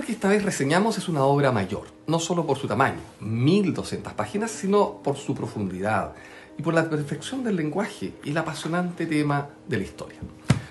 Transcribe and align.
libro 0.00 0.06
que 0.06 0.12
esta 0.12 0.28
vez 0.28 0.42
reseñamos 0.42 0.96
es 0.96 1.08
una 1.08 1.24
obra 1.24 1.52
mayor, 1.52 1.86
no 2.06 2.18
solo 2.18 2.46
por 2.46 2.56
su 2.56 2.66
tamaño, 2.66 3.00
1200 3.20 4.14
páginas, 4.14 4.50
sino 4.50 5.02
por 5.02 5.16
su 5.16 5.34
profundidad 5.34 6.14
y 6.56 6.62
por 6.62 6.72
la 6.72 6.88
perfección 6.88 7.44
del 7.44 7.56
lenguaje 7.56 8.14
y 8.24 8.30
el 8.30 8.38
apasionante 8.38 9.04
tema 9.06 9.48
de 9.68 9.76
la 9.76 9.82
historia. 9.82 10.18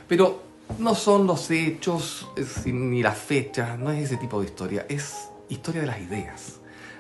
Pero 0.08 0.42
no 0.80 0.96
son 0.96 1.28
los 1.28 1.52
hechos 1.52 2.28
ni 2.66 3.04
las 3.04 3.18
fechas, 3.18 3.78
no 3.78 3.92
es 3.92 4.06
ese 4.06 4.18
tipo 4.18 4.40
de 4.40 4.48
historia, 4.48 4.86
es 4.90 5.30
historia 5.48 5.82
de 5.82 5.88
las 5.88 6.00
ideas, 6.00 6.54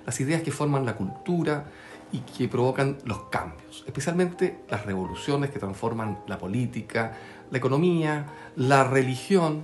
las 0.05 0.19
ideas 0.19 0.43
que 0.43 0.51
forman 0.51 0.85
la 0.85 0.95
cultura 0.95 1.65
y 2.11 2.19
que 2.19 2.47
provocan 2.47 2.97
los 3.05 3.23
cambios, 3.29 3.83
especialmente 3.87 4.59
las 4.69 4.85
revoluciones 4.85 5.49
que 5.49 5.57
transforman 5.57 6.19
la 6.27 6.37
política, 6.37 7.13
la 7.49 7.57
economía, 7.57 8.25
la 8.55 8.83
religión 8.83 9.63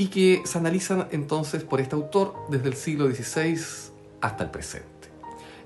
y 0.00 0.06
que 0.06 0.40
se 0.46 0.56
analizan 0.56 1.08
entonces 1.10 1.62
por 1.62 1.78
este 1.78 1.94
autor 1.94 2.34
desde 2.48 2.68
el 2.68 2.74
siglo 2.74 3.06
XVI 3.10 3.60
hasta 4.22 4.44
el 4.44 4.50
presente. 4.50 4.88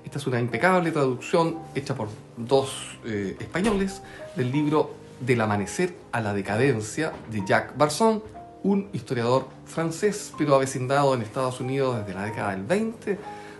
Esta 0.03 0.19
es 0.19 0.27
una 0.27 0.41
impecable 0.41 0.91
traducción 0.91 1.59
hecha 1.73 1.95
por 1.95 2.09
dos 2.35 2.97
eh, 3.05 3.37
españoles 3.39 4.01
del 4.35 4.51
libro 4.51 4.93
Del 5.21 5.39
amanecer 5.39 5.95
a 6.11 6.19
la 6.19 6.33
decadencia 6.33 7.13
de 7.31 7.45
Jacques 7.47 7.77
Barson, 7.77 8.21
un 8.63 8.89
historiador 8.91 9.47
francés, 9.65 10.33
pero 10.37 10.53
avecindado 10.55 11.13
en 11.13 11.21
Estados 11.21 11.61
Unidos 11.61 11.99
desde 11.99 12.13
la 12.13 12.25
década 12.25 12.51
del 12.51 12.63
20 12.63 13.17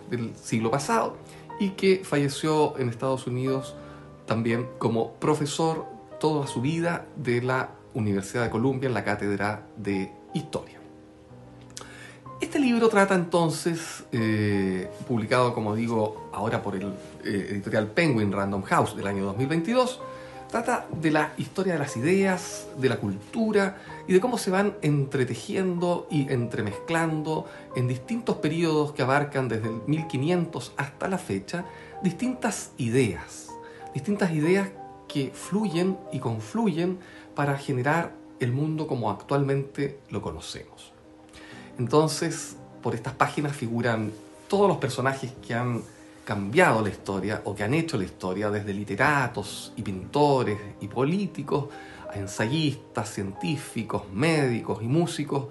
del 0.09 0.35
siglo 0.35 0.71
pasado 0.71 1.15
y 1.57 1.69
que 1.69 2.01
falleció 2.03 2.77
en 2.77 2.89
Estados 2.89 3.27
Unidos 3.27 3.75
también 4.25 4.67
como 4.77 5.13
profesor 5.13 5.85
toda 6.19 6.47
su 6.47 6.59
vida 6.59 7.05
de 7.15 7.41
la 7.41 7.69
Universidad 7.93 8.43
de 8.43 8.49
Columbia 8.49 8.87
en 8.87 8.93
la 8.93 9.05
cátedra 9.05 9.65
de 9.77 10.11
Historia. 10.35 10.74
Libro 12.65 12.89
trata 12.89 13.13
entonces, 13.13 14.05
eh, 14.11 14.89
publicado 15.07 15.53
como 15.53 15.75
digo 15.75 16.31
ahora 16.33 16.63
por 16.63 16.75
el 16.75 16.87
eh, 17.23 17.49
editorial 17.51 17.91
Penguin 17.91 18.31
Random 18.31 18.63
House 18.63 18.95
del 18.95 19.05
año 19.05 19.23
2022, 19.25 20.01
trata 20.49 20.87
de 20.91 21.11
la 21.11 21.33
historia 21.37 21.73
de 21.73 21.79
las 21.79 21.95
ideas, 21.95 22.65
de 22.79 22.89
la 22.89 22.97
cultura 22.97 23.77
y 24.07 24.13
de 24.13 24.19
cómo 24.19 24.39
se 24.39 24.49
van 24.49 24.73
entretejiendo 24.81 26.07
y 26.09 26.27
entremezclando 26.33 27.45
en 27.75 27.87
distintos 27.87 28.37
periodos 28.37 28.93
que 28.93 29.03
abarcan 29.03 29.47
desde 29.47 29.67
el 29.67 29.81
1500 29.85 30.73
hasta 30.75 31.07
la 31.07 31.19
fecha 31.19 31.65
distintas 32.01 32.71
ideas, 32.79 33.51
distintas 33.93 34.31
ideas 34.31 34.69
que 35.07 35.29
fluyen 35.31 35.99
y 36.11 36.17
confluyen 36.17 36.97
para 37.35 37.59
generar 37.59 38.13
el 38.39 38.51
mundo 38.51 38.87
como 38.87 39.11
actualmente 39.11 39.99
lo 40.09 40.23
conocemos. 40.23 40.94
Entonces, 41.77 42.55
por 42.81 42.95
estas 42.95 43.13
páginas 43.13 43.55
figuran 43.55 44.11
todos 44.47 44.67
los 44.67 44.77
personajes 44.77 45.31
que 45.45 45.53
han 45.53 45.81
cambiado 46.23 46.81
la 46.81 46.89
historia 46.89 47.41
o 47.45 47.55
que 47.55 47.63
han 47.63 47.73
hecho 47.73 47.97
la 47.97 48.03
historia, 48.03 48.49
desde 48.49 48.73
literatos 48.73 49.73
y 49.75 49.81
pintores 49.81 50.57
y 50.81 50.87
políticos 50.87 51.65
a 52.11 52.17
ensayistas, 52.17 53.13
científicos, 53.13 54.03
médicos 54.11 54.79
y 54.81 54.85
músicos. 54.85 55.45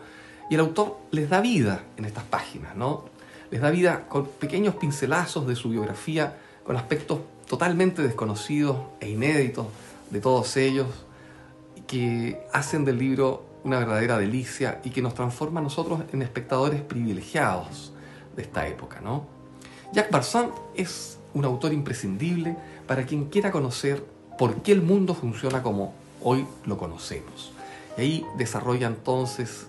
Y 0.50 0.54
el 0.54 0.60
autor 0.60 0.98
les 1.10 1.30
da 1.30 1.40
vida 1.40 1.84
en 1.96 2.04
estas 2.04 2.24
páginas, 2.24 2.76
¿no? 2.76 3.04
Les 3.50 3.60
da 3.60 3.70
vida 3.70 4.08
con 4.08 4.26
pequeños 4.26 4.74
pincelazos 4.74 5.46
de 5.46 5.54
su 5.54 5.70
biografía, 5.70 6.36
con 6.64 6.76
aspectos 6.76 7.20
totalmente 7.46 8.02
desconocidos 8.02 8.76
e 9.00 9.10
inéditos 9.10 9.66
de 10.10 10.20
todos 10.20 10.56
ellos, 10.56 10.88
que 11.86 12.40
hacen 12.52 12.84
del 12.84 12.98
libro 12.98 13.53
una 13.64 13.78
verdadera 13.78 14.18
delicia 14.18 14.80
y 14.84 14.90
que 14.90 15.02
nos 15.02 15.14
transforma 15.14 15.60
a 15.60 15.62
nosotros 15.62 16.02
en 16.12 16.22
espectadores 16.22 16.82
privilegiados 16.82 17.92
de 18.36 18.42
esta 18.42 18.68
época, 18.68 19.00
¿no? 19.00 19.26
Jacques 19.92 20.12
Barsan 20.12 20.50
es 20.74 21.18
un 21.32 21.44
autor 21.44 21.72
imprescindible 21.72 22.56
para 22.86 23.06
quien 23.06 23.26
quiera 23.26 23.50
conocer 23.50 24.04
por 24.38 24.56
qué 24.62 24.72
el 24.72 24.82
mundo 24.82 25.14
funciona 25.14 25.62
como 25.62 25.94
hoy 26.22 26.46
lo 26.66 26.76
conocemos. 26.76 27.52
Y 27.96 28.00
ahí 28.00 28.26
desarrolla 28.36 28.86
entonces 28.86 29.68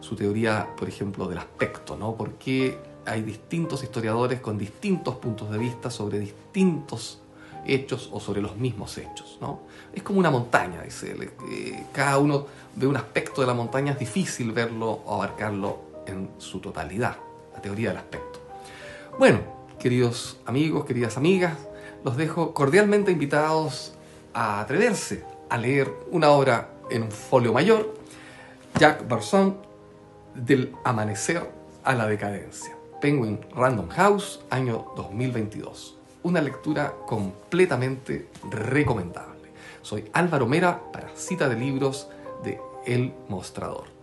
su 0.00 0.16
teoría, 0.16 0.68
por 0.76 0.88
ejemplo, 0.88 1.26
del 1.26 1.38
aspecto, 1.38 1.96
¿no? 1.96 2.14
Por 2.14 2.34
qué 2.34 2.78
hay 3.06 3.22
distintos 3.22 3.82
historiadores 3.82 4.40
con 4.40 4.56
distintos 4.56 5.16
puntos 5.16 5.50
de 5.50 5.58
vista 5.58 5.90
sobre 5.90 6.20
distintos 6.20 7.20
hechos 7.66 8.08
o 8.12 8.20
sobre 8.20 8.40
los 8.40 8.56
mismos 8.56 8.96
hechos, 8.98 9.38
¿no? 9.40 9.60
Es 9.92 10.02
como 10.02 10.18
una 10.18 10.30
montaña, 10.30 10.82
dice 10.82 11.12
él. 11.12 11.30
Eh, 11.50 11.84
cada 11.92 12.18
uno 12.18 12.46
ve 12.76 12.86
un 12.86 12.96
aspecto 12.96 13.40
de 13.40 13.46
la 13.46 13.54
montaña, 13.54 13.92
es 13.92 13.98
difícil 13.98 14.52
verlo 14.52 14.90
o 15.04 15.14
abarcarlo 15.14 15.78
en 16.06 16.30
su 16.38 16.60
totalidad, 16.60 17.16
la 17.54 17.60
teoría 17.60 17.90
del 17.90 17.98
aspecto. 17.98 18.40
Bueno, 19.18 19.40
queridos 19.78 20.38
amigos, 20.46 20.84
queridas 20.84 21.16
amigas, 21.16 21.56
los 22.04 22.16
dejo 22.16 22.54
cordialmente 22.54 23.10
invitados 23.10 23.92
a 24.32 24.60
atreverse 24.60 25.24
a 25.48 25.58
leer 25.58 25.92
una 26.10 26.30
obra 26.30 26.70
en 26.90 27.02
un 27.02 27.10
folio 27.10 27.52
mayor, 27.52 27.94
Jack 28.78 29.06
Barson, 29.08 29.56
Del 30.34 30.74
Amanecer 30.84 31.50
a 31.82 31.94
la 31.94 32.06
Decadencia, 32.06 32.76
Penguin 33.00 33.40
Random 33.54 33.88
House, 33.88 34.40
año 34.50 34.86
2022. 34.96 35.99
Una 36.22 36.40
lectura 36.42 36.94
completamente 37.06 38.28
recomendable. 38.50 39.50
Soy 39.80 40.04
Álvaro 40.12 40.46
Mera 40.46 40.92
para 40.92 41.16
Cita 41.16 41.48
de 41.48 41.56
Libros 41.56 42.08
de 42.44 42.60
El 42.86 43.14
Mostrador. 43.28 43.99